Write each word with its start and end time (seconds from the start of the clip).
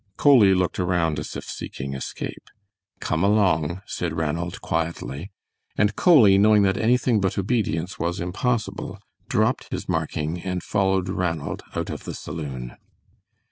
Coley 0.17 0.55
looked 0.55 0.79
around 0.79 1.19
as 1.19 1.35
if 1.35 1.43
seeking 1.43 1.93
escape. 1.93 2.49
"Come 2.99 3.23
along," 3.23 3.83
said 3.85 4.13
Ranald, 4.17 4.59
quietly, 4.59 5.29
and 5.77 5.95
Coley, 5.95 6.39
knowing 6.39 6.63
that 6.63 6.75
anything 6.75 7.21
but 7.21 7.37
obedience 7.37 7.99
was 7.99 8.19
impossible, 8.19 8.97
dropped 9.29 9.69
his 9.69 9.87
marking 9.87 10.41
and 10.41 10.63
followed 10.63 11.07
Ranald 11.07 11.61
out 11.75 11.91
of 11.91 12.05
the 12.05 12.15
saloon. 12.15 12.77